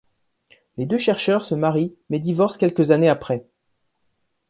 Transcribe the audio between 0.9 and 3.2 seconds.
chercheurs se marient mais divorcent quelques années